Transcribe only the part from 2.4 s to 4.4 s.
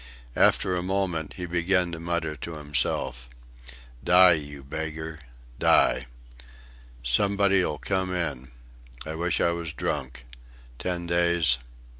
himself, "Die,